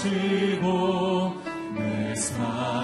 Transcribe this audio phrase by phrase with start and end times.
[0.00, 1.34] 하시고
[1.74, 2.79] 내 삶.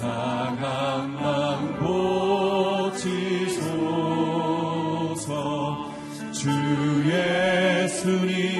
[0.00, 1.78] 상한 맘
[2.88, 3.10] 고치소서.
[6.32, 6.48] 주
[7.04, 8.59] 예수님.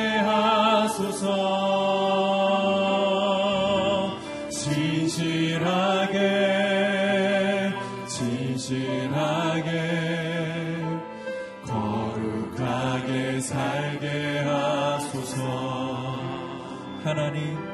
[17.11, 17.70] 하나님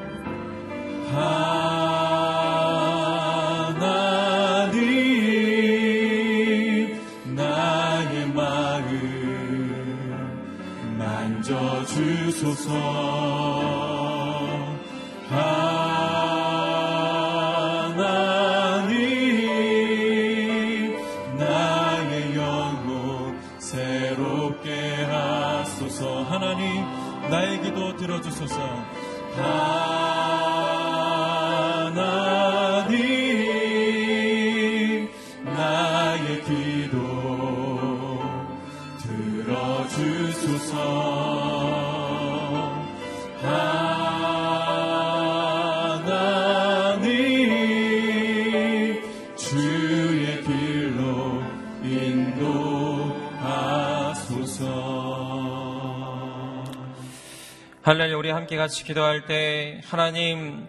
[57.88, 60.68] 할렐루야 우리 함께 같이 기도할 때 하나님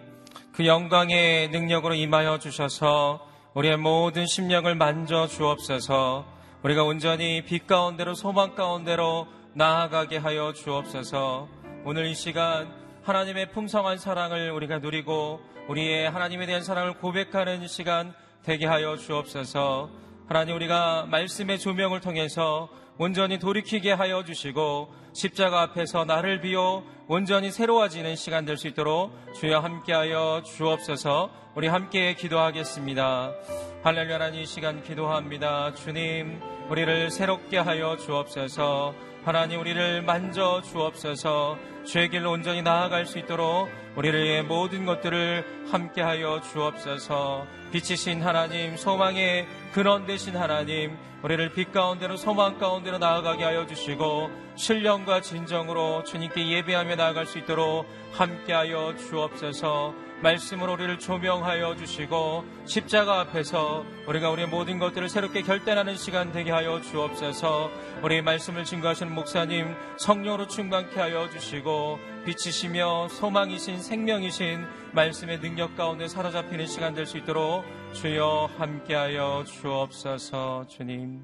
[0.54, 6.24] 그 영광의 능력으로 임하여 주셔서 우리의 모든 심령을 만져 주옵소서.
[6.62, 11.46] 우리가 온전히 빛 가운데로 소망 가운데로 나아가게 하여 주옵소서.
[11.84, 12.72] 오늘 이 시간
[13.02, 18.14] 하나님의 풍성한 사랑을 우리가 누리고 우리의 하나님에 대한 사랑을 고백하는 시간
[18.44, 19.90] 되게 하여 주옵소서.
[20.26, 22.70] 하나님 우리가 말씀의 조명을 통해서
[23.02, 29.60] 온전히 돌이키게 하여 주시고 십자가 앞에서 나를 비워 온전히 새로워지는 시간 될 수 있도록 주여
[29.60, 33.32] 함께하여 주옵소서 우리 함께 기도하겠습니다.
[33.82, 35.72] 할렐루야 하나님 이 시간 기도합니다.
[35.76, 38.92] 주님 우리를 새롭게 하여 주옵소서
[39.24, 41.58] 하나님 우리를 만져 주옵소서.
[41.84, 47.46] 주의 길로 온전히 나아갈 수 있도록 우리를 위해 모든 것들을 함께하여 주옵소서.
[47.70, 55.20] 빛이신 하나님 소망의 근원 되신 하나님 우리를 빛 가운데로 소망 가운데로 나아가게 하여 주시고 신령과
[55.20, 64.30] 진정으로 주님께 예배하며 나아갈 수 있도록 함께하여 주옵소서 말씀으로 우리를 조명하여 주시고 십자가 앞에서 우리가
[64.30, 67.70] 우리의 모든 것들을 새롭게 결단하는 시간 되게 하여 주옵소서.
[68.02, 76.66] 우리의 말씀을 증거하시는 목사님 성령으로 충만케 하여 주시고 빛이시며 소망이신 생명이신 말씀의 능력 가운데 사로잡히는
[76.66, 81.22] 시간 될 수 있도록 주여 함께하여 주옵소서 주님.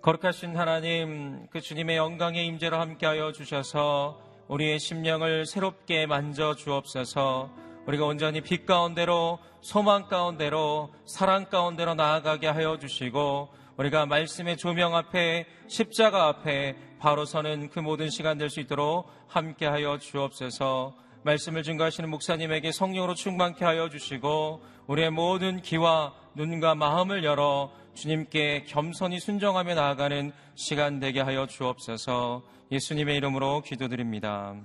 [0.00, 7.50] 거룩하신 하나님 그 주님의 영광의 임재로 함께하여 주셔서 우리의 심령을 새롭게 만져 주옵소서.
[7.86, 15.46] 우리가 온전히 빛 가운데로 소망 가운데로 사랑 가운데로 나아가게 하여 주시고 우리가 말씀의 조명 앞에
[15.68, 20.94] 십자가 앞에 바로 서는 그 모든 시간 될 수 있도록 함께 하여 주옵소서.
[21.24, 29.20] 말씀을 증거하시는 목사님에게 성령으로 충만케 하여 주시고 우리의 모든 귀와 눈과 마음을 열어 주님께 겸손히
[29.20, 34.56] 순정하며 나아가는 시간 되게 하여 주옵소서 예수님의 이름으로 기도드립니다.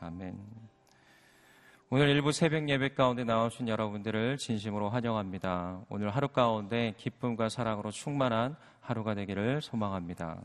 [0.00, 0.38] 아멘.
[1.88, 5.82] 오늘 일부 새벽 예배 가운데 나오신 여러분들을 진심으로 환영합니다.
[5.88, 10.42] 오늘 하루 가운데 기쁨과 사랑으로 충만한 하루가 되기를 소망합니다.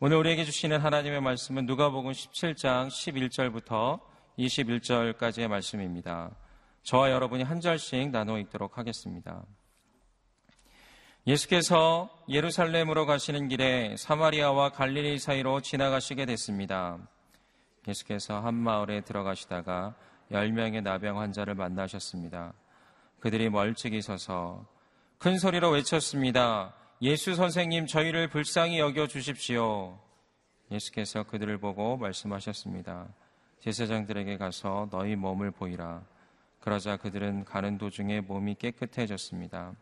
[0.00, 4.00] 오늘 우리에게 주시는 하나님의 말씀은 누가복음 17장 11절부터
[4.38, 6.30] 21절까지의 말씀입니다.
[6.82, 9.44] 저와 여러분이 한 절씩 나누어 읽도록 하겠습니다.
[11.26, 16.98] 예수께서 예루살렘으로 가시는 길에 사마리아와 갈릴리 사이로 지나가시게 됐습니다.
[17.88, 19.96] 예수께서 한 마을에 들어가시다가
[20.30, 22.52] 열 명의 나병 환자를 만나셨습니다.
[23.18, 24.66] 그들이 멀찍이 서서
[25.18, 26.74] 큰 소리로 외쳤습니다.
[27.02, 29.98] 예수 선생님 저희를 불쌍히 여겨 주십시오.
[30.70, 33.08] 예수께서 그들을 보고 말씀하셨습니다.
[33.60, 36.02] 제사장들에게 가서 너희 몸을 보이라.
[36.60, 39.72] 그러자 그들은 가는 도중에 몸이 깨끗해졌습니다.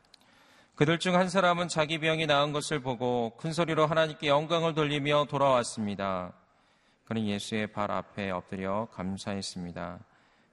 [0.77, 6.33] 그들 중 한 사람은 자기 병이 나은 것을 보고 큰 소리로 하나님께 영광을 돌리며 돌아왔습니다.
[7.05, 10.01] 그는 예수의 발 앞에 엎드려 감사했습니다.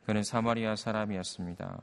[0.05, 1.81] 그는 사마리아 사람이었습니다.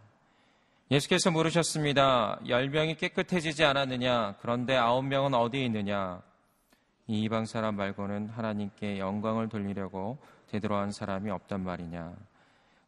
[0.92, 2.38] 예수께서 물으셨습니다.
[2.48, 4.36] 열 명이 깨끗해지지 않았느냐?
[4.40, 6.22] 그런데 아홉 명은 어디에 있느냐?
[7.08, 10.18] 이 이방 사람 말고는 하나님께 영광을 돌리려고
[10.48, 12.14] 되돌아온 사람이 없단 말이냐?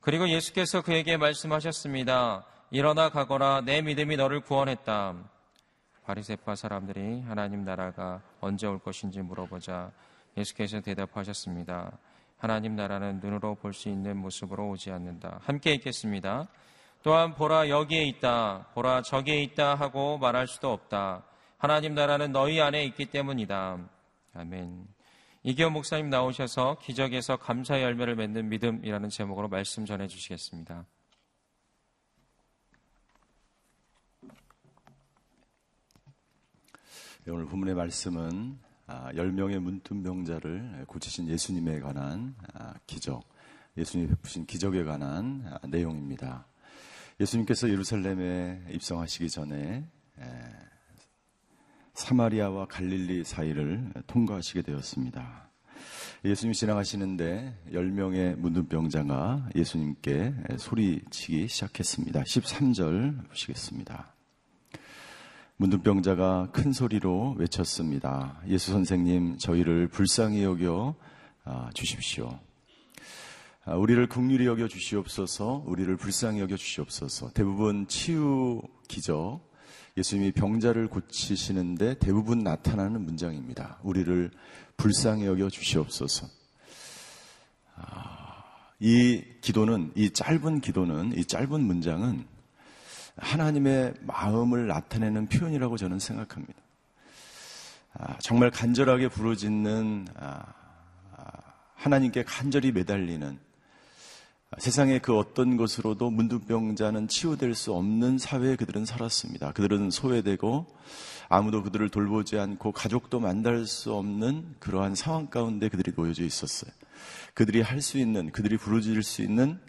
[0.00, 2.46] 그리고 예수께서 그에게 말씀하셨습니다.
[2.70, 5.39] 일어나 가거라 내 믿음이 너를 구원했다.
[6.04, 9.92] 바리세파 사람들이 하나님 나라가 언제 올 것인지 물어보자
[10.36, 11.98] 예수께서 대답하셨습니다.
[12.38, 15.40] 하나님 나라는 눈으로 볼 수 있는 모습으로 오지 않는다.
[15.42, 16.48] 함께 읽겠습니다.
[17.02, 18.66] 또한 보라 여기에 있다.
[18.74, 21.24] 보라 저기에 있다 하고 말할 수도 없다.
[21.58, 23.78] 하나님 나라는 너희 안에 있기 때문이다.
[24.34, 24.86] 아멘.
[25.42, 30.84] 이기현 목사님 나오셔서 기적에서 감사 열매를 맺는 믿음이라는 제목으로 말씀 전해 주시겠습니다.
[37.28, 38.58] 오늘 본문의 말씀은
[38.88, 43.22] 10명의 아, 문둥병자를 고치신 예수님에 관한 아, 기적,
[43.76, 46.46] 예수님이 베푸신 기적에 관한 아, 내용입니다.
[47.20, 49.84] 예수님께서 예루살렘에 입성하시기 전에
[51.92, 55.50] 사마리아와 갈릴리 사이를 통과하시게 되었습니다.
[56.24, 62.22] 예수님이 지나가시는데 10명의 문둥병자가 예수님께 소리치기 시작했습니다.
[62.22, 64.19] 13절 보시겠습니다.
[65.60, 68.40] 문둥병자가 큰 소리로 외쳤습니다.
[68.48, 70.94] 예수 선생님, 저희를 불쌍히 여겨
[71.44, 72.38] 아, 주십시오.
[73.66, 77.32] 아, 우리를 국률이 여겨 주시옵소서, 우리를 불쌍히 여겨 주시옵소서.
[77.34, 79.42] 대부분 치유 기적,
[79.98, 83.80] 예수님이 병자를 고치시는데 대부분 나타나는 문장입니다.
[83.82, 84.30] 우리를
[84.78, 86.26] 불쌍히 여겨 주시옵소서.
[87.76, 88.44] 아,
[88.78, 92.24] 이 기도는, 이 짧은 기도는, 이 짧은 문장은
[93.20, 96.60] 하나님의 마음을 나타내는 표현이라고 저는 생각합니다.
[97.94, 100.44] 아, 정말 간절하게 부르짖는 아,
[101.74, 103.38] 하나님께 간절히 매달리는
[104.58, 109.52] 세상의 그 어떤 것으로도 문둥병자는 치유될 수 없는 사회에 그들은 살았습니다.
[109.52, 110.66] 그들은 소외되고
[111.28, 116.72] 아무도 그들을 돌보지 않고 가족도 만날 수 없는 그러한 상황 가운데 그들이 놓여져 있었어요.
[117.34, 119.60] 그들이 할 수 있는, 그들이 부르짖을 수 있는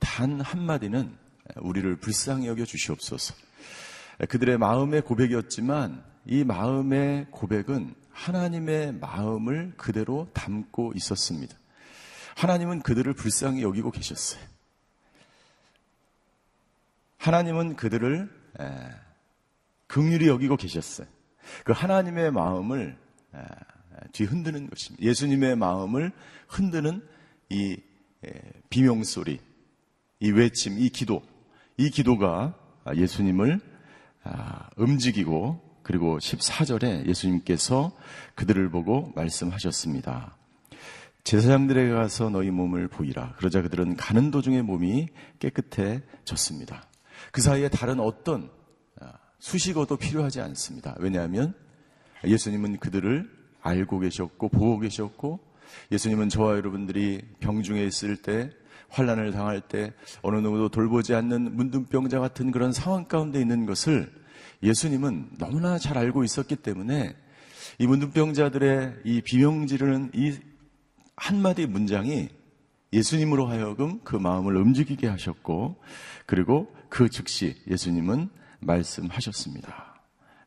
[0.00, 1.16] 단 한마디는
[1.56, 3.34] 우리를 불쌍히 여겨 주시옵소서.
[4.28, 11.56] 그들의 마음의 고백이었지만 이 마음의 고백은 하나님의 마음을 그대로 담고 있었습니다.
[12.36, 14.42] 하나님은 그들을 불쌍히 여기고 계셨어요.
[17.18, 18.30] 하나님은 그들을
[19.86, 21.06] 극률이 여기고 계셨어요.
[21.64, 22.96] 그 하나님의 마음을
[24.12, 25.04] 뒤흔드는 것입니다.
[25.04, 26.12] 예수님의 마음을
[26.48, 27.06] 흔드는
[27.50, 27.76] 이
[28.70, 29.40] 비명 소리,
[30.20, 31.22] 이 외침, 이 기도,
[31.76, 32.54] 이 기도가
[32.94, 33.60] 예수님을
[34.22, 37.92] 아, 움직이고 그리고 14절에 예수님께서
[38.36, 40.36] 그들을 보고 말씀하셨습니다.
[41.24, 43.34] 제사장들에게 가서 너희 몸을 보이라.
[43.36, 45.08] 그러자 그들은 가는 도중에 몸이
[45.40, 46.86] 깨끗해졌습니다.
[47.32, 48.50] 그 사이에 다른 어떤
[49.00, 50.94] 아, 수식어도 필요하지 않습니다.
[51.00, 51.54] 왜냐하면
[52.24, 53.28] 예수님은 그들을
[53.62, 55.40] 알고 계셨고 보고 계셨고
[55.90, 58.50] 예수님은 저와 여러분들이 병중에 있을 때
[58.94, 64.10] 환란을 당할 때 어느 누구도 돌보지 않는 문둥병자 같은 그런 상황 가운데 있는 것을
[64.62, 67.14] 예수님은 너무나 잘 알고 있었기 때문에
[67.78, 70.38] 이 문둥병자들의 이 비명 지르는 이
[71.16, 72.28] 한마디 문장이
[72.92, 75.76] 예수님으로 하여금 그 마음을 움직이게 하셨고
[76.26, 78.28] 그리고 그 즉시 예수님은
[78.60, 80.00] 말씀하셨습니다.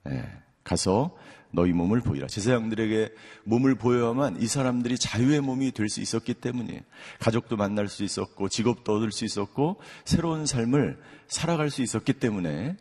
[0.05, 0.23] 네,
[0.63, 1.15] 가서
[1.51, 2.27] 너희 몸을 보이라.
[2.27, 3.09] 제사장들에게
[3.45, 6.83] 몸을 보여야만 이 사람들이 자유의 몸이 될 수 있었기 때문에
[7.19, 12.75] 가족도 만날 수 있었고 직업도 얻을 수 있었고 새로운 삶을 살아갈 수 있었기 때문에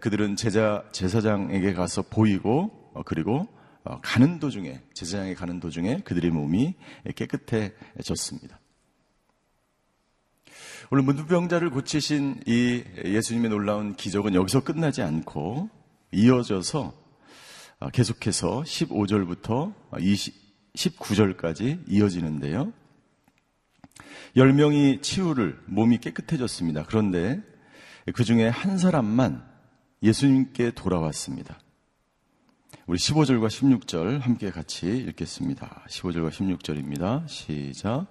[0.00, 3.46] 그들은 제자 제사장에게 가서 보이고 어, 그리고
[3.84, 6.74] 어, 가는 도중에 제사장에 가는 도중에 그들의 몸이
[7.14, 8.58] 깨끗해졌습니다.
[10.90, 15.70] 오늘 문두병자를 고치신 이 예수님의 놀라운 기적은 여기서 끝나지 않고
[16.12, 16.99] 이어져서 아,
[17.88, 22.72] 계속해서 15절부터 20, 19절까지 이어지는데요.
[24.36, 26.84] 10명이 치유를, 몸이 깨끗해졌습니다.
[26.86, 27.40] 그런데
[28.14, 29.42] 그 중에 한 사람만
[30.02, 31.58] 예수님께 돌아왔습니다.
[32.86, 35.84] 우리 15절과 16절 함께 같이 읽겠습니다.
[35.88, 37.26] 15절과 16절입니다.
[37.28, 38.06] 시작.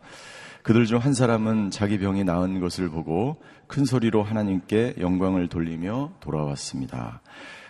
[0.63, 7.21] 그들 중 한 사람은 자기 병이 나은 것을 보고 큰 소리로 하나님께 영광을 돌리며 돌아왔습니다.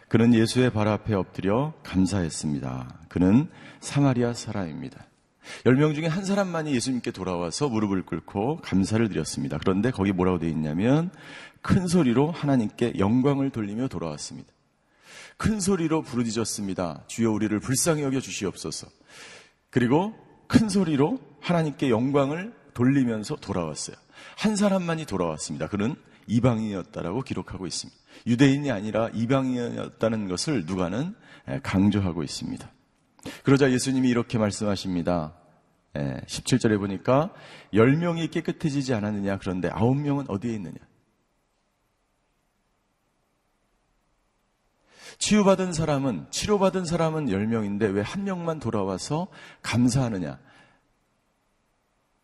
[0.09, 3.05] 그는 예수의 발 앞에 엎드려 감사했습니다.
[3.09, 3.47] 그는
[3.79, 5.05] 사마리아 사람입니다.
[5.65, 9.59] 10명 중에 한 사람만이 예수님께 돌아와서 무릎을 꿇고 감사를 드렸습니다.
[9.59, 11.11] 그런데 거기 뭐라고 되어 있냐면
[11.61, 14.51] 큰 소리로 하나님께 영광을 돌리며 돌아왔습니다.
[15.37, 17.03] 큰 소리로 부르짖었습니다.
[17.07, 18.87] 주여 우리를 불쌍히 여겨 주시옵소서.
[19.69, 20.15] 그리고
[20.47, 23.95] 큰 소리로 하나님께 영광을 돌리면서 돌아왔어요.
[24.37, 25.67] 한 사람만이 돌아왔습니다.
[25.67, 25.95] 그는
[26.29, 27.99] 이방인이었다라고 기록하고 있습니다.
[28.27, 31.15] 유대인이 아니라 이방인이었다는 것을 누가는
[31.63, 32.71] 강조하고 있습니다.
[33.43, 35.35] 그러자 예수님이 이렇게 말씀하십니다.
[35.93, 37.33] 17절에 보니까
[37.73, 40.77] 10명이 깨끗해지지 않았느냐 그런데 9명은 어디에 있느냐
[45.17, 49.27] 치유받은 사람은 치료받은 사람은 10명인데 왜 한 명만 돌아와서
[49.63, 50.39] 감사하느냐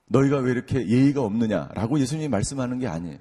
[0.08, 3.18] 너희가 왜 이렇게 예의가 없느냐라고 예수님이 말씀하는 게 아니에요.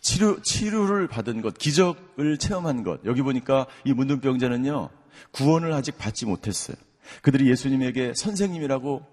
[0.00, 3.04] 치료, 치료를 받은 것, 기적을 체험한 것.
[3.04, 4.90] 여기 보니까 이 문둥병자는요,
[5.32, 6.76] 구원을 아직 받지 못했어요.
[7.22, 9.06] 그들이 예수님에게 선생님이라고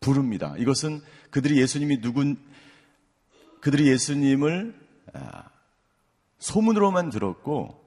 [0.00, 0.54] 부릅니다.
[0.58, 2.36] 이것은 그들이 예수님이 누군,
[3.60, 4.74] 그들이 예수님을
[5.14, 5.44] 아,
[6.38, 7.82] 소문으로만 들었고,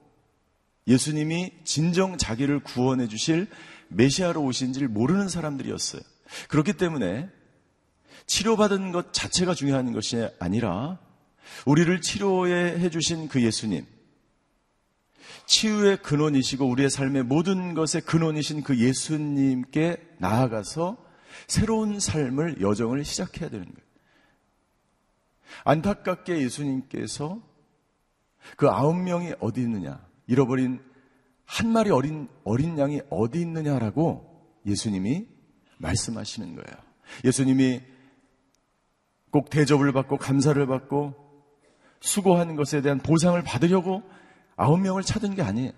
[0.88, 3.46] 예수님이 진정 자기를 구원해 주실
[3.88, 6.00] 메시아로 오신 줄 모르는 사람들이었어요.
[6.48, 7.28] 그렇기 때문에
[8.26, 10.98] 치료받은 것 자체가 중요한 것이 아니라
[11.66, 13.86] 우리를 치료해 주신 그 예수님,
[15.46, 20.98] 치유의 근원이시고 우리의 삶의 모든 것의 근원이신 그 예수님께 나아가서
[21.46, 23.88] 새로운 삶을 여정을 시작해야 되는 거예요.
[25.64, 27.40] 안타깝게 예수님께서
[28.56, 30.80] 그 아홉 명이 어디 있느냐, 잃어버린
[31.44, 34.28] 한 마리 어린 어린 양이 어디 있느냐라고
[34.66, 35.26] 예수님이
[35.78, 36.76] 말씀하시는 거예요.
[37.24, 37.80] 예수님이
[39.30, 41.27] 꼭 대접을 받고 감사를 받고
[42.00, 44.02] 수고한 것에 대한 보상을 받으려고
[44.56, 45.72] 아홉 명을 찾은 게 아니에요.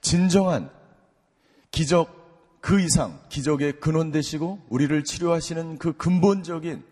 [0.00, 0.70] 진정한
[1.70, 2.18] 기적
[2.60, 6.84] 그 이상 기적의 근원 되시고 우리를 치료하시는 그 근본적인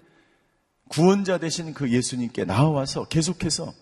[0.89, 3.73] 구원자 되신 그 예수님께 나와서 계속해서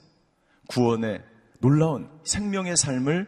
[0.68, 1.22] 구원의
[1.60, 3.26] 놀라운 생명의 삶을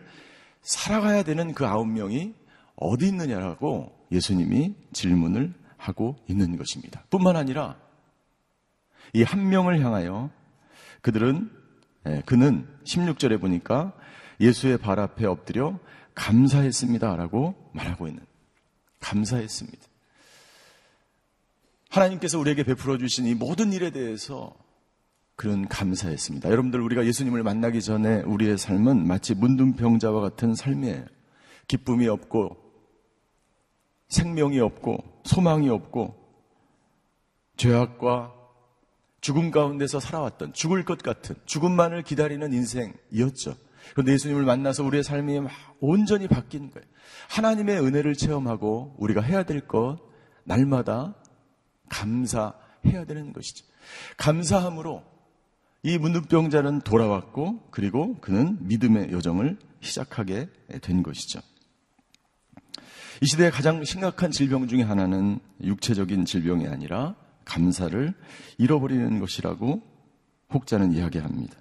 [0.62, 2.35] 살아가야 되는 그 아홉 명이
[2.76, 7.04] 어디 있느냐라고 예수님이 질문을 하고 있는 것입니다.
[7.11, 7.78] 뿐만 아니라
[9.15, 10.31] 이 한 명을 향하여
[11.01, 11.51] 그들은
[12.07, 13.93] 예, 그는 16절에 보니까
[14.41, 15.79] 예수의 발 앞에 엎드려
[16.15, 18.25] 감사했습니다라고 말하고 있는
[19.01, 19.79] 감사했습니다.
[21.91, 24.55] 하나님께서 우리에게 베풀어 주신 이 모든 일에 대해서
[25.35, 26.51] 그런 감사했습니다.
[26.51, 31.05] 여러분들 우리가 예수님을 만나기 전에 우리의 삶은 마치 문둥병자와 같은 삶이에요.
[31.69, 32.57] 기쁨이 없고
[34.09, 36.15] 생명이 없고 소망이 없고
[37.57, 38.36] 죄악과
[39.20, 43.56] 죽음 가운데서 살아왔던 죽을 것 같은 죽음만을 기다리는 인생이었죠.
[43.92, 45.40] 그런데 예수님을 만나서 우리의 삶이
[45.80, 46.87] 온전히 바뀐 거예요.
[47.30, 49.99] 하나님의 은혜를 체험하고 우리가 해야 될 것
[50.44, 51.14] 날마다
[51.88, 53.64] 감사해야 되는 것이죠.
[54.16, 55.02] 감사함으로
[55.82, 60.49] 이 문둥병자는 돌아왔고 그리고 그는 믿음의 여정을 시작하게
[60.82, 61.40] 된 것이죠.
[63.22, 67.14] 이 시대의 가장 심각한 질병 중의 하나는 육체적인 질병이 아니라
[67.46, 68.12] 감사를
[68.59, 69.82] 잃어버리는 것이라고
[70.52, 71.56] 혹자는 이야기합니다.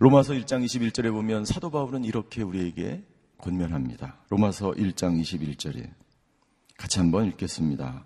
[0.00, 3.04] 로마서 1장 21절에 보면 사도 바울은 이렇게 우리에게
[3.38, 4.16] 권면합니다.
[4.30, 5.88] 로마서 1장 21절에
[6.76, 8.04] 같이 한번 읽겠습니다.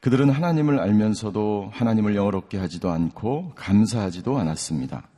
[0.00, 5.08] 그들은 하나님을 알면서도 하나님을 영어롭게 하지도 않고 감사하지도 않았습니다.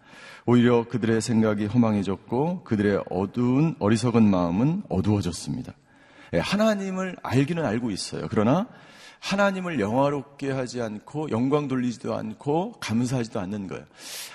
[0.47, 5.75] 오히려 그들의 생각이 허망해졌고 그들의 어두운 어리석은 마음은 어두워졌습니다.
[6.35, 8.29] 예, 하나님을 알기는 알고 있어요.
[8.31, 8.67] 그러나
[9.21, 13.85] 하나님을 영화롭게 하지 않고 영광 돌리지도 않고 감사하지도 않는 거예요.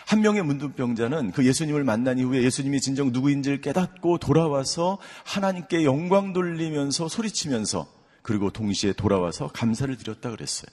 [0.06, 7.08] 한 명의 문둥병자는 그 예수님을 만난 이후에 예수님이 진정 누구인지를 깨닫고 돌아와서 하나님께 영광 돌리면서
[7.08, 7.88] 소리치면서
[8.22, 10.72] 그리고 동시에 돌아와서 감사를 드렸다 그랬어요.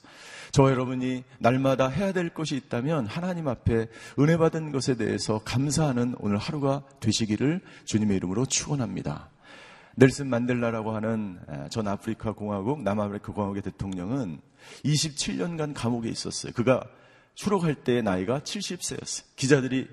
[0.52, 6.38] 저와 여러분이 날마다 해야 될 것이 있다면 하나님 앞에 은혜 받은 것에 대해서 감사하는 오늘
[6.38, 9.30] 하루가 되시기를 주님의 이름으로 축원합니다.
[9.96, 11.38] 넬슨 만델라라고 하는
[11.70, 14.40] 전 아프리카 공화국, 남아프리카 공화국의 대통령은
[14.84, 16.52] 27년간 감옥에 있었어요.
[16.52, 16.84] 그가
[17.34, 19.24] 추록할 때의 나이가 70세였어요.
[19.36, 19.88] 기자들이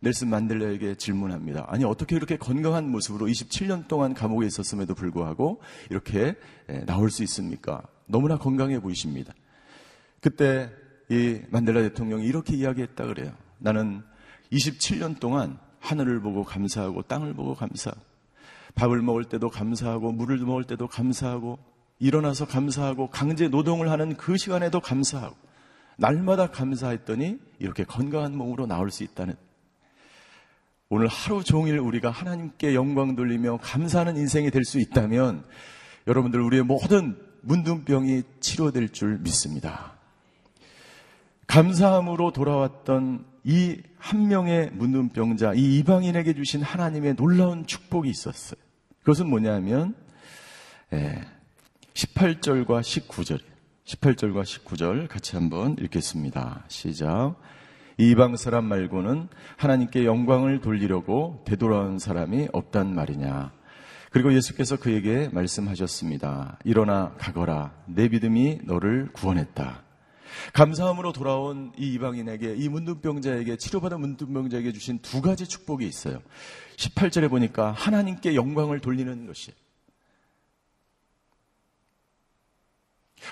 [0.00, 1.66] 넬슨 만델라에게 질문합니다.
[1.68, 5.60] 아니 어떻게 이렇게 건강한 모습으로 27년 동안 감옥에 있었음에도 불구하고
[5.90, 6.36] 이렇게
[6.86, 7.82] 나올 수 있습니까?
[8.06, 9.34] 너무나 건강해 보이십니다.
[10.20, 10.70] 그때
[11.10, 13.32] 이 만델라 대통령이 이렇게 이야기했다 그래요.
[13.58, 14.02] 나는
[14.52, 18.00] 27년 동안 하늘을 보고 감사하고 땅을 보고 감사하고
[18.74, 21.58] 밥을 먹을 때도 감사하고 물을 먹을 때도 감사하고
[21.98, 25.36] 일어나서 감사하고 강제 노동을 하는 그 시간에도 감사하고
[25.96, 29.34] 날마다 감사했더니 이렇게 건강한 몸으로 나올 수 있다는
[30.88, 35.44] 오늘 하루 종일 우리가 하나님께 영광 돌리며 감사하는 인생이 될 수 있다면
[36.06, 39.99] 여러분들 우리의 모든 문둥병이 치료될 줄 믿습니다.
[41.50, 48.58] 감사함으로 돌아왔던 이 한 명의 문둥병자, 이 이방인에게 주신 하나님의 놀라운 축복이 있었어요.
[49.00, 49.94] 그것은 뭐냐면
[51.94, 53.40] 18절과 예, 19절,
[53.84, 56.64] 18절과 19절 같이 한번 읽겠습니다.
[56.68, 57.36] 시작.
[57.98, 63.52] 이방 사람 말고는 하나님께 영광을 돌리려고 되돌아온 사람이 없단 말이냐.
[64.10, 66.58] 그리고 예수께서 그에게 말씀하셨습니다.
[66.64, 67.74] 일어나 가거라.
[67.86, 69.89] 내 믿음이 너를 구원했다.
[70.52, 76.22] 감사함으로 돌아온 이 이방인에게, 이 문둥병자에게, 치료받은 문둥병자에게 주신 두 가지 축복이 있어요.
[76.76, 79.52] 18절에 보니까 하나님께 영광을 돌리는 것이.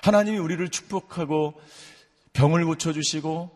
[0.02, 1.54] 하나님이 우리를 축복하고
[2.32, 3.50] 병을 고쳐 주시고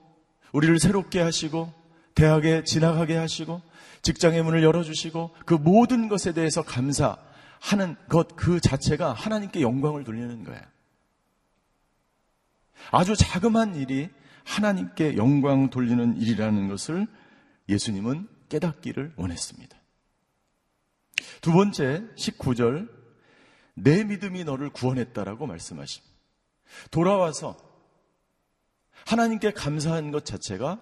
[0.52, 1.72] 우리를 새롭게 하시고
[2.14, 3.62] 대학에 진학하게 하시고
[4.02, 10.44] 직장의 문을 열어 주시고 그 모든 것에 대해서 감사하는 것 그 자체가 하나님께 영광을 돌리는
[10.44, 10.62] 거예요.
[12.90, 14.11] 아주 자그마한 일이
[14.44, 17.06] 하나님께 영광 돌리는 일이라는 것을
[17.68, 19.76] 예수님은 깨닫기를 원했습니다.
[21.40, 22.88] 두 번째 19절
[23.74, 26.12] 내 믿음이 너를 구원했다라고 말씀하십니다.
[26.90, 27.56] 돌아와서
[29.06, 30.80] 하나님께 감사한 것 자체가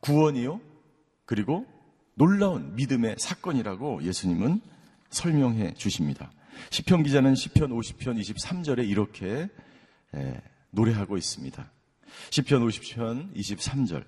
[0.00, 0.60] 구원이요.
[1.24, 1.66] 그리고
[2.14, 4.60] 놀라운 믿음의 사건이라고 예수님은
[5.10, 6.32] 설명해 주십니다.
[6.70, 9.48] 시편 기자는 시편 50편 23절에 이렇게
[10.72, 11.70] 노래하고 있습니다.
[12.30, 14.04] 시편 50편 23절.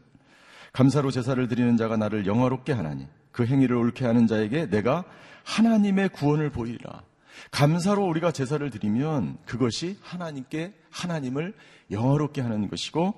[0.73, 5.05] 감사로 제사를 드리는 자가 나를 영화롭게 하나니 그 행위를 옳게 하는 자에게 내가
[5.45, 7.03] 하나님의 구원을 보이라.
[7.51, 11.55] 감사로 우리가 제사를 드리면 그것이 하나님께 하나님을
[11.91, 13.15] 영화롭게 하는 것이고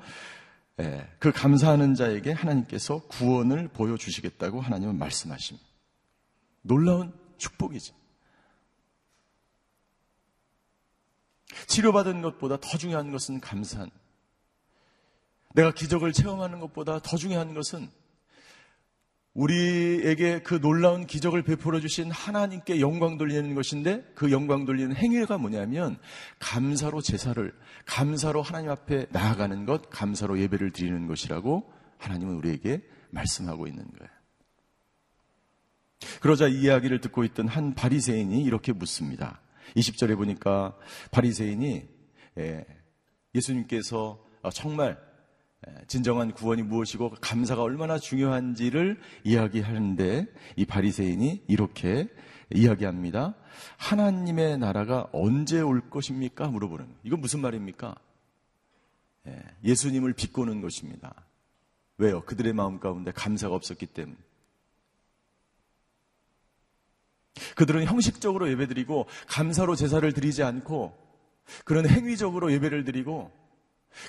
[0.80, 5.66] 예, 그 감사하는 자에게 하나님께서 구원을 보여주시겠다고 하나님은 말씀하십니다.
[6.62, 7.94] 놀라운 축복이죠.
[11.66, 13.90] 치료받은 것보다 더 중요한 것은 감사한.
[15.54, 17.88] 내가 기적을 체험하는 것보다 더 중요한 것은
[19.37, 25.98] 우리에게 그 놀라운 기적을 베풀어 주신 하나님께 영광 돌리는 것인데 그 영광 돌리는 행위가 뭐냐면
[26.38, 27.52] 감사로 제사를
[27.85, 34.11] 감사로 하나님 앞에 나아가는 것, 감사로 예배를 드리는 것이라고 하나님은 우리에게 말씀하고 있는 거예요.
[36.20, 39.40] 그러자 이 이야기를 듣고 있던 한 바리새인이 이렇게 묻습니다.
[39.74, 40.76] 20절에 보니까
[41.11, 41.88] 바리새인이
[42.38, 42.66] 예,
[43.35, 44.98] 예수님께서 정말
[45.88, 50.26] 진정한 구원이 무엇이고 감사가 얼마나 중요한지를 이야기하는데
[50.57, 52.09] 이 바리새인이 이렇게
[52.55, 53.35] 이야기합니다.
[53.79, 56.48] 하나님의 나라가 언제 올 것입니까?
[56.48, 56.87] 물어보는.
[57.02, 57.94] 이건 무슨 말입니까?
[59.26, 61.26] 예, 예수님을 비꼬는 것입니다.
[61.98, 62.20] 왜요?
[62.22, 64.16] 그들의 마음 가운데 감사가 없었기 때문에.
[67.55, 70.96] 그들은 형식적으로 예배드리고 감사로 제사를 드리지 않고
[71.64, 73.31] 그런 행위적으로 예배를 드리고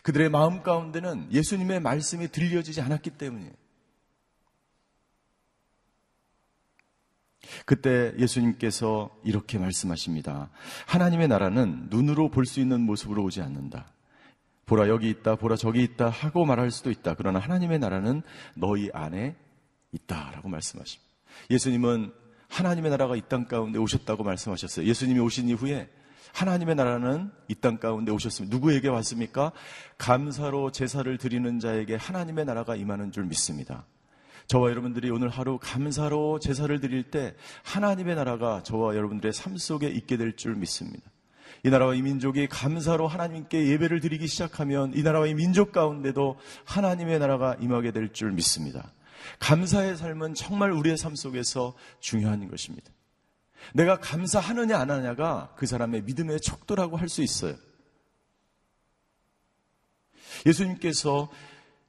[0.03, 3.53] 그들의 마음 가운데는 예수님의 말씀이 들려지지 않았기 때문이에요.
[7.65, 10.49] 그때 예수님께서 이렇게 말씀하십니다.
[10.87, 13.91] 하나님의 나라는 눈으로 볼 수 있는 모습으로 오지 않는다.
[14.65, 17.13] 보라 여기 있다, 보라 저기 있다 하고 말할 수도 있다.
[17.15, 18.21] 그러나 하나님의 나라는
[18.55, 19.35] 너희 안에
[19.93, 21.07] 있다라고 말씀하십니다.
[21.49, 22.13] 예수님은
[22.49, 24.85] 하나님의 나라가 이 땅 가운데 오셨다고 말씀하셨어요.
[24.85, 25.89] 예수님이 오신 이후에
[26.33, 28.55] 하나님의 나라는 이 땅 가운데 오셨습니다.
[28.55, 29.51] 누구에게 왔습니까?
[29.97, 33.85] 감사로 제사를 드리는 자에게 하나님의 나라가 임하는 줄 믿습니다.
[34.47, 40.15] 저와 여러분들이 오늘 하루 감사로 제사를 드릴 때 하나님의 나라가 저와 여러분들의 삶 속에 있게
[40.17, 41.09] 될 줄 믿습니다.
[41.65, 47.19] 이 나라와 이 민족이 감사로 하나님께 예배를 드리기 시작하면 이 나라와 이 민족 가운데도 하나님의
[47.19, 48.91] 나라가 임하게 될 줄 믿습니다.
[49.39, 52.91] 감사의 삶은 정말 우리의 삶 속에서 중요한 것입니다.
[53.73, 57.55] 내가 감사하느냐 안 하냐가 그 사람의 믿음의 척도라고 할 수 있어요.
[60.45, 61.29] 예수님께서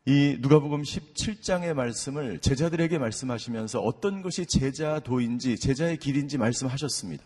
[0.06, 7.22] 이 누가복음 17장의 말씀을 제자들에게 말씀하시면서 어떤 것이 제자도인지 제자의 길인지 말씀하셨습니다.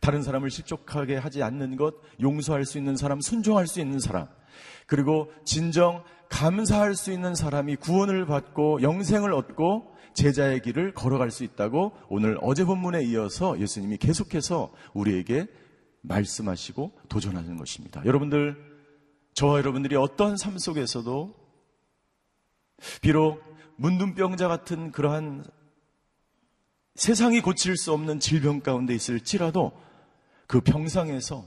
[0.00, 4.28] 다른 사람을 실족하게 하지 않는 것, 용서할 수 있는 사람, 순종할 수 있는 사람,
[4.86, 11.92] 그리고 진정 감사할 수 있는 사람이 구원을 받고 영생을 얻고 제자의 길을 걸어갈 수 있다고
[12.08, 15.46] 오늘 어제 본문에 이어서 예수님이 계속해서 우리에게
[16.00, 18.02] 말씀하시고 도전하는 것입니다.
[18.06, 18.56] 여러분들,
[19.34, 21.34] 저와 여러분들이 어떤 삶 속에서도
[23.02, 23.42] 비록
[23.76, 25.44] 문둥병자 같은 그러한
[26.94, 29.72] 세상이 고칠 수 없는 질병 가운데 있을지라도
[30.46, 31.46] 그 병상에서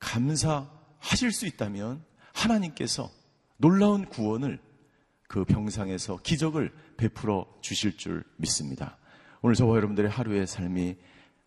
[0.00, 3.19] 감사하실 수 있다면 하나님께서
[3.60, 4.58] 놀라운 구원을
[5.28, 8.96] 그 병상에서 기적을 베풀어 주실 줄 믿습니다.
[9.42, 10.96] 오늘 저와 여러분들의 하루의 삶이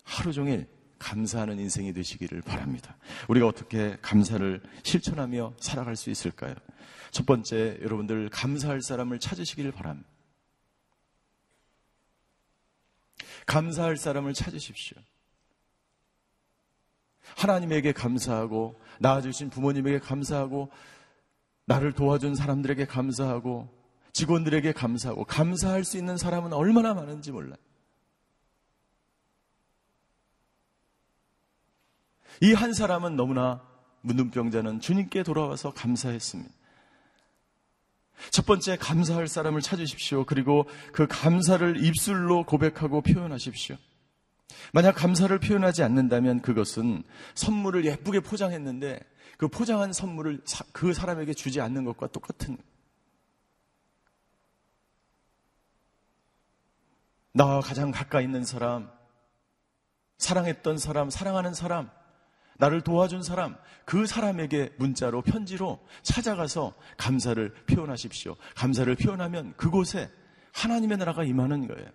[0.03, 0.67] 하루 종일
[0.99, 2.97] 감사하는 인생이 되시기를 바랍니다.
[3.27, 6.53] 우리가 어떻게 감사를 실천하며 살아갈 수 있을까요?
[7.11, 10.07] 첫 번째, 여러분들 감사할 사람을 찾으시기를 바랍니다.
[13.47, 14.97] 감사할 사람을 찾으십시오.
[17.37, 20.71] 하나님에게 감사하고, 낳아주신 부모님에게 감사하고,
[21.65, 23.69] 나를 도와준 사람들에게 감사하고
[24.13, 27.55] 직원들에게 감사하고 감사할 수 있는 사람은 얼마나 많은지 몰라요.
[32.41, 33.61] 이 한 사람은 너무나
[34.01, 36.51] 문둥병자는 주님께 돌아와서 감사했습니다.
[38.31, 40.25] 첫 번째 감사할 사람을 찾으십시오.
[40.25, 43.77] 그리고 그 감사를 입술로 고백하고 표현하십시오.
[44.71, 47.03] 만약 감사를 표현하지 않는다면 그것은
[47.35, 48.99] 선물을 예쁘게 포장했는데
[49.43, 52.57] 그 포장한 선물을 그 사람에게 주지 않는 것과 똑같은
[57.33, 58.89] 나와 가장 가까이 있는 사람,
[60.17, 61.91] 사랑했던 사람, 사랑하는 사람,
[62.57, 68.37] 나를 도와준 사람, 그 사람에게 문자로, 편지로 찾아가서 감사를 표현하십시오.
[68.55, 70.09] 감사를 표현하면 그곳에
[70.53, 71.89] 하나님의 나라가 임하는 거예요.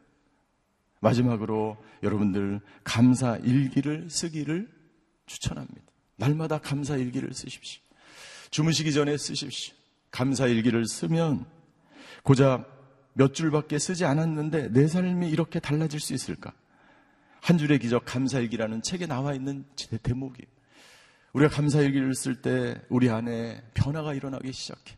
[1.01, 4.71] 마지막으로 여러분들 감사 일기를 쓰기를
[5.25, 5.98] 추천합니다.
[6.18, 7.81] 날마다 감사 일기를 쓰십시오.
[8.50, 9.74] 주무시기 전에 쓰십시오.
[10.11, 11.46] 감사 일기를 쓰면
[12.22, 12.76] 고작
[13.14, 16.52] 몇 줄밖에 쓰지 않았는데 내 삶이 이렇게 달라질 수 있을까?
[17.40, 19.64] 한 줄의 기적 감사일기라는 책에 나와 있는
[20.02, 20.44] 대목이
[21.33, 24.96] 우리가 감사일기를 쓸 때 우리 안에 변화가 일어나기 시작해.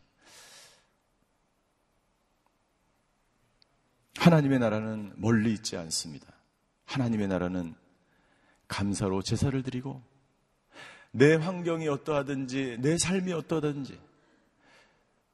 [4.16, 6.26] 하나님의 나라는 멀리 있지 않습니다.
[6.86, 7.74] 하나님의 나라는
[8.68, 10.02] 감사로 제사를 드리고
[11.12, 13.98] 내 환경이 어떠하든지 내 삶이 어떠하든지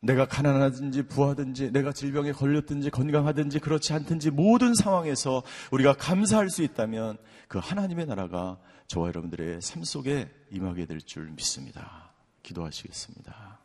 [0.01, 7.19] 내가 가난하든지 부하든지 내가 질병에 걸렸든지 건강하든지 그렇지 않든지 모든 상황에서 우리가 감사할 수 있다면
[7.49, 12.13] 그 하나님의 나라가 저와 여러분들의 삶 속에 임하게 될 줄 믿습니다.
[12.43, 13.59] 기도하시겠습니다.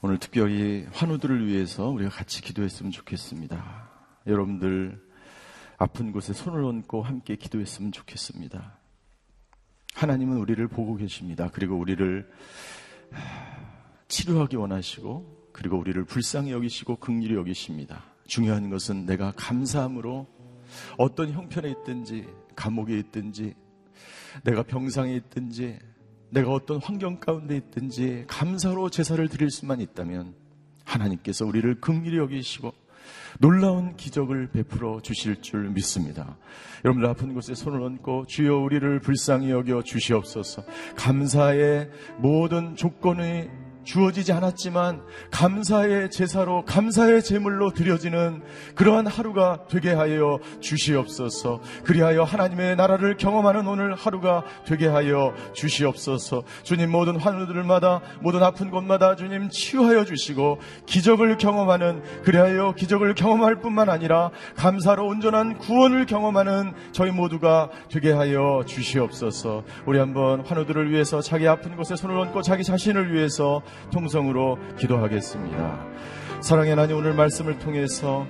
[0.00, 3.90] 오늘 특별히 환우들을 위해서 우리가 같이 기도했으면 좋겠습니다.
[4.26, 5.07] 여러분들
[5.78, 8.78] 아픈 곳에 손을 얹고 함께 기도했으면 좋겠습니다.
[9.94, 11.48] 하나님은 우리를 보고 계십니다.
[11.52, 12.28] 그리고 우리를
[14.08, 18.02] 치료하기 원하시고 그리고 우리를 불쌍히 여기시고 극률히 여기십니다.
[18.26, 20.26] 중요한 것은 내가 감사함으로
[20.98, 23.54] 어떤 형편에 있든지 감옥에 있든지
[24.44, 25.78] 내가 병상에 있든지
[26.30, 30.34] 내가 어떤 환경 가운데 있든지 감사로 제사를 드릴 수만 있다면
[30.84, 32.72] 하나님께서 우리를 긍휼히 여기시고
[33.40, 36.36] 놀라운 기적을 베풀어 주실 줄 믿습니다.
[36.84, 40.64] 여러분들 아픈 곳에 손을 얹고 주여 우리를 불쌍히 여겨 주시옵소서.
[40.96, 43.48] 감사의 모든 조건이
[43.88, 48.42] 주어지지 않았지만 감사의 제사로 감사의 제물로 드려지는
[48.74, 51.62] 그러한 하루가 되게 하여 주시옵소서.
[51.84, 56.42] 그리하여 하나님의 나라를 경험하는 오늘 하루가 되게 하여 주시옵소서.
[56.64, 63.88] 주님 모든 환우들마다 모든 아픈 곳마다 주님 치유하여 주시고 기적을 경험하는 그리하여 기적을 경험할 뿐만
[63.88, 69.64] 아니라 감사로 온전한 구원을 경험하는 저희 모두가 되게 하여 주시옵소서.
[69.86, 75.86] 우리 한번 환우들을 위해서 자기 아픈 곳에 손을 얹고 자기 자신을 위해서 통성으로 기도하겠습니다.
[76.40, 78.26] 사랑의 하나님 오늘 말씀을 통해서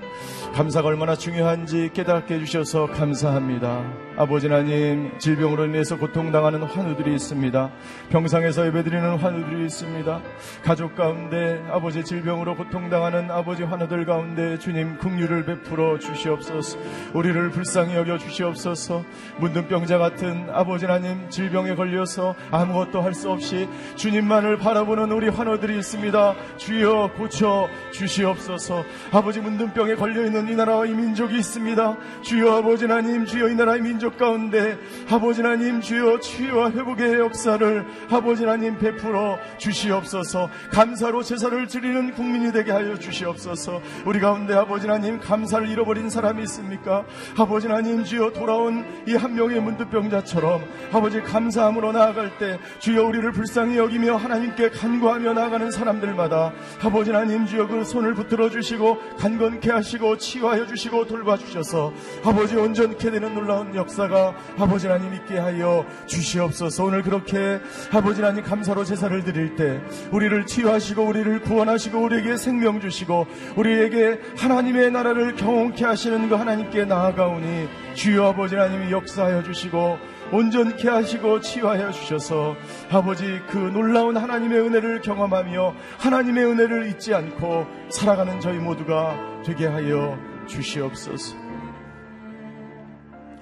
[0.55, 3.85] 감사가 얼마나 중요한지 깨닫게 해주셔서 감사합니다.
[4.17, 7.71] 아버지 하나님 질병으로 인해서 고통당하는 환우들이 있습니다.
[8.11, 10.21] 병상에서 예배드리는 환우들이 있습니다.
[10.65, 16.79] 가족 가운데 아버지 질병으로 고통당하는 아버지 환우들 가운데 주님 긍휼을 베풀어 주시옵소서.
[17.15, 19.05] 우리를 불쌍히 여겨 주시옵소서.
[19.39, 26.35] 문둥병자 같은 아버지 하나님 질병에 걸려서 아무것도 할 수 없이 주님만을 바라보는 우리 환우들이 있습니다.
[26.57, 28.85] 주여 고쳐 주시옵소서.
[29.11, 31.97] 아버지 문둥병에 걸려 있는 이 나라와 이 민족이 있습니다.
[32.23, 34.79] 주여 아버지 하나님 주여 이 나라의 민족 가운데
[35.11, 42.73] 아버지 하나님 주여 치유와 회복의 역사를 아버지 하나님 베풀어 주시옵소서 감사로 제사를 드리는 국민이 되게
[42.73, 47.05] 하여 주시옵소서 우리 가운데 아버지 하나님 감사를 잃어버린 사람이 있습니까?
[47.37, 53.77] 아버지 하나님 주여 돌아온 이 한 명의 문득병자처럼 아버지 감사함으로 나아갈 때 주여 우리를 불쌍히
[53.77, 60.67] 여기며 하나님께 간구하며 나아가는 사람들마다 아버지 하나님 주여 그 손을 붙들어 주시고 간건케 하시고 치유하여
[60.67, 66.85] 주시고 돌봐주셔서 아버지 온전케 되는 놀라운 역사가 아버지 하나님 있게 하여 주시옵소서.
[66.85, 67.61] 오늘 그렇게
[67.91, 74.91] 아버지 하나님 감사로 제사를 드릴 때 우리를 치유하시고 우리를 구원하시고 우리에게 생명 주시고 우리에게 하나님의
[74.91, 82.55] 나라를 경험케 하시는 그 하나님께 나아가오니 주여 아버지 하나님이 역사하여 주시고 온전케 하시고 치유하여 주셔서
[82.91, 90.19] 아버지 그 놀라운 하나님의 은혜를 경험하며 하나님의 은혜를 잊지 않고 살아가는 저희 모두가 되게 하여
[90.47, 91.37] 주시옵소서.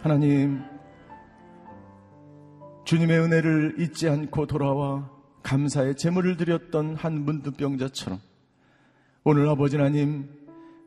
[0.02, 0.62] 하나님,
[2.84, 5.10] 주님의 은혜를 잊지 않고 돌아와
[5.42, 8.20] 감사의 제물을 드렸던 한 문득병자처럼
[9.24, 10.28] 오늘 아버지 하나님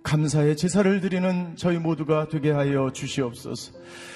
[0.03, 3.73] 감사의 제사를 드리는 저희 모두가 되게 하여 주시옵소서.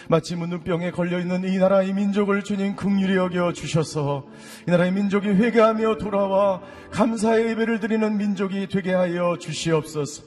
[0.08, 4.26] 마치 문둥병에 걸려 있는 이 나라의 민족을 주님 긍휼히 여겨 주셔서
[4.68, 10.24] 이 나라의 민족이 회개하며 돌아와 감사의 예배를 드리는 민족이 되게 하여 주시옵소서.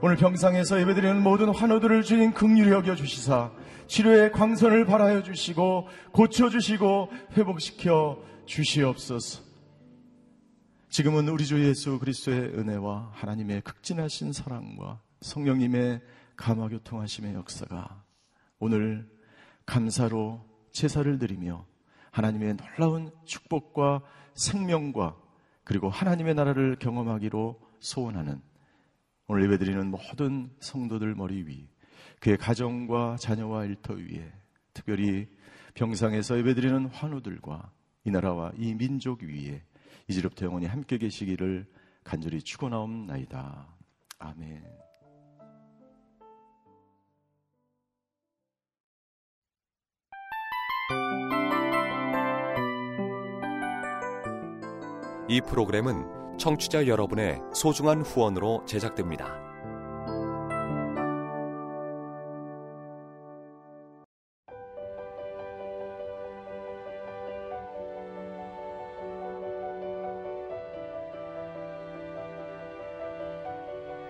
[0.00, 3.50] 오늘 병상에서 예배드리는 모든 환우들을 주님 긍휼히 여겨 주시사
[3.86, 9.43] 치료의 광선을 발하여 주시고 고쳐 주시고 회복시켜 주시옵소서.
[10.94, 16.00] 지금은 우리 주 예수 그리스도의 은혜와 하나님의 극진하신 사랑과 성령님의
[16.36, 18.04] 감화 교통하심의 역사가
[18.60, 19.10] 오늘
[19.66, 21.66] 감사로 제사를 드리며
[22.12, 24.04] 하나님의 놀라운 축복과
[24.34, 25.16] 생명과
[25.64, 28.40] 그리고 하나님의 나라를 경험하기로 소원하는
[29.26, 31.66] 오늘 예배드리는 모든 성도들 머리 위
[32.20, 34.32] 그의 가정과 자녀와 일터 위에
[34.72, 35.26] 특별히
[35.74, 37.72] 병상에서 예배드리는 환우들과
[38.04, 39.64] 이 나라와 이 민족 위에
[40.08, 41.66] 이제부터 영원히 함께 계시기를
[42.02, 43.68] 간절히 축원하옵나이다.
[44.18, 44.64] 아멘.
[55.28, 59.53] 이 프로그램은 청취자 여러분의 소중한 후원으로 제작됩니다.